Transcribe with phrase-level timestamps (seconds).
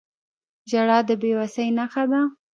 [0.69, 2.21] •ژړا د بې وسۍ نښه ده.